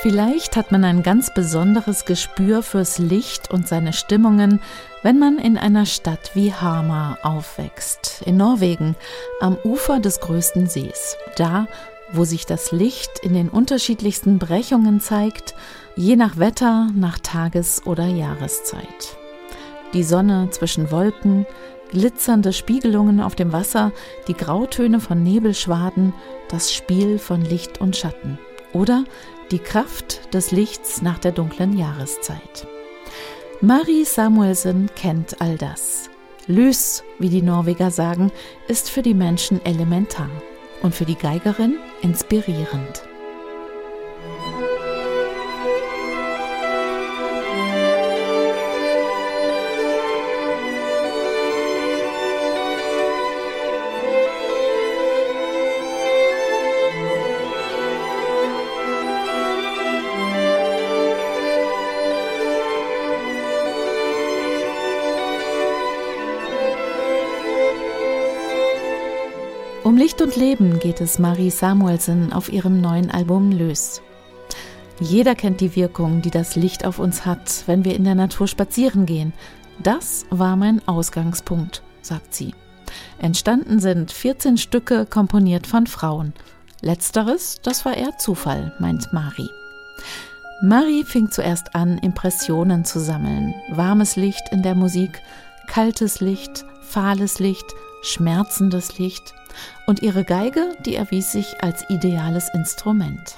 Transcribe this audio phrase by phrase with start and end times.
[0.00, 4.60] Vielleicht hat man ein ganz besonderes Gespür fürs Licht und seine Stimmungen,
[5.02, 8.94] wenn man in einer Stadt wie Hamar aufwächst, in Norwegen,
[9.40, 11.16] am Ufer des größten Sees.
[11.34, 11.66] Da,
[12.12, 15.56] wo sich das Licht in den unterschiedlichsten Brechungen zeigt,
[15.96, 19.16] je nach Wetter, nach Tages- oder Jahreszeit.
[19.94, 21.44] Die Sonne zwischen Wolken,
[21.90, 23.90] glitzernde Spiegelungen auf dem Wasser,
[24.28, 26.14] die Grautöne von Nebelschwaden,
[26.50, 28.38] das Spiel von Licht und Schatten.
[28.72, 29.04] Oder
[29.50, 32.66] die Kraft des Lichts nach der dunklen Jahreszeit.
[33.60, 36.10] Marie Samuelsen kennt all das.
[36.46, 38.30] Lys, wie die Norweger sagen,
[38.68, 40.30] ist für die Menschen elementar
[40.82, 43.07] und für die Geigerin inspirierend.
[70.18, 74.02] Licht und Leben geht es Marie Samuelsen auf ihrem neuen Album Lös.
[74.98, 78.48] Jeder kennt die Wirkung, die das Licht auf uns hat, wenn wir in der Natur
[78.48, 79.32] spazieren gehen.
[79.80, 82.52] Das war mein Ausgangspunkt, sagt sie.
[83.20, 86.32] Entstanden sind 14 Stücke komponiert von Frauen.
[86.80, 89.50] Letzteres, das war eher Zufall, meint Marie.
[90.62, 93.54] Marie fing zuerst an, Impressionen zu sammeln.
[93.70, 95.22] Warmes Licht in der Musik,
[95.68, 97.66] kaltes Licht, fahles Licht,
[98.02, 99.34] schmerzendes Licht
[99.86, 103.36] und ihre Geige, die erwies sich als ideales Instrument.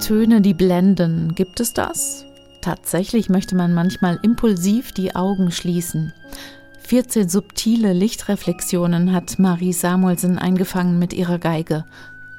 [0.00, 2.24] Töne, die blenden, gibt es das?
[2.62, 6.12] Tatsächlich möchte man manchmal impulsiv die Augen schließen.
[6.88, 11.84] 14 subtile Lichtreflexionen hat Marie Samuelsen eingefangen mit ihrer Geige.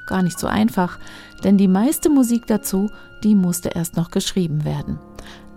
[0.06, 0.98] Gar nicht so einfach,
[1.44, 2.90] denn die meiste Musik dazu,
[3.22, 4.98] die musste erst noch geschrieben werden.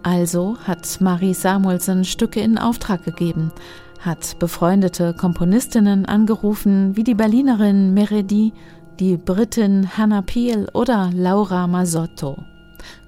[0.04, 3.52] Also hat Marie Samuelsen Stücke in Auftrag gegeben,
[4.00, 8.54] hat befreundete Komponistinnen angerufen, wie die Berlinerin Meredi,
[9.00, 12.38] die Britin Hannah Peel oder Laura Masotto.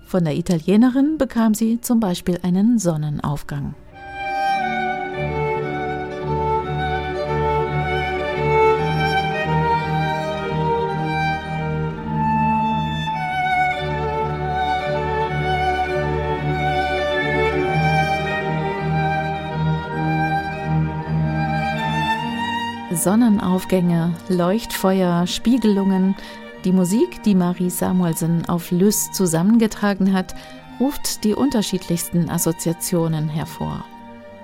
[0.08, 3.76] Von der Italienerin bekam sie zum Beispiel einen Sonnenaufgang.
[22.96, 26.16] Sonnenaufgänge, Leuchtfeuer, Spiegelungen.
[26.64, 30.36] Die Musik, die Marie Samuelsen auf Lys zusammengetragen hat,
[30.80, 33.86] ruft die unterschiedlichsten Assoziationen hervor.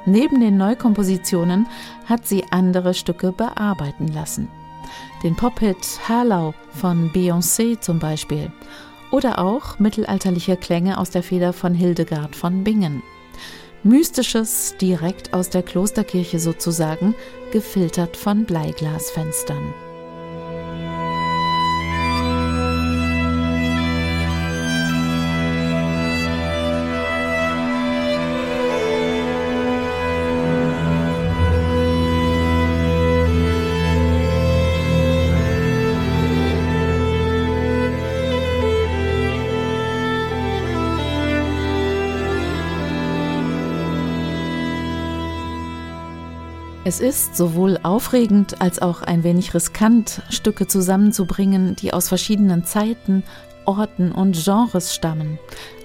[0.05, 1.67] Neben den Neukompositionen
[2.05, 4.47] hat sie andere Stücke bearbeiten lassen.
[5.23, 8.51] Den Pop-Hit Harlow von Beyoncé zum Beispiel.
[9.11, 13.03] Oder auch mittelalterliche Klänge aus der Feder von Hildegard von Bingen.
[13.83, 17.15] Mystisches direkt aus der Klosterkirche sozusagen,
[17.51, 19.73] gefiltert von Bleiglasfenstern.
[46.83, 53.21] Es ist sowohl aufregend als auch ein wenig riskant, Stücke zusammenzubringen, die aus verschiedenen Zeiten,
[53.65, 55.37] Orten und Genres stammen.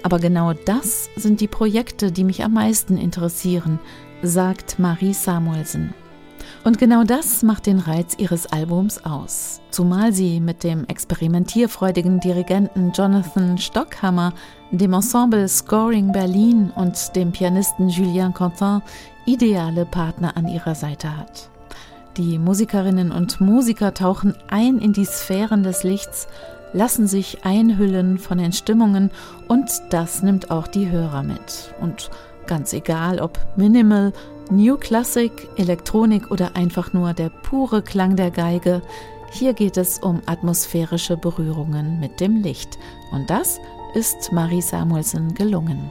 [0.02, 3.78] Aber genau das sind die Projekte, die mich am meisten interessieren,
[4.22, 5.92] sagt Marie Samuelsen.
[6.64, 9.60] Und genau das macht den Reiz ihres Albums aus.
[9.70, 14.32] Zumal sie mit dem experimentierfreudigen Dirigenten Jonathan Stockhammer,
[14.70, 18.82] dem Ensemble Scoring Berlin und dem Pianisten Julien Quentin
[19.26, 21.50] ideale Partner an ihrer Seite hat.
[22.16, 26.28] Die Musikerinnen und Musiker tauchen ein in die Sphären des Lichts,
[26.72, 29.10] lassen sich einhüllen von den Stimmungen
[29.48, 31.74] und das nimmt auch die Hörer mit.
[31.80, 32.10] Und
[32.46, 34.12] ganz egal, ob Minimal,
[34.50, 38.80] New Classic, Elektronik oder einfach nur der pure Klang der Geige,
[39.30, 42.78] hier geht es um atmosphärische Berührungen mit dem Licht.
[43.10, 43.60] Und das
[43.94, 45.90] ist Marie Samuelsen gelungen.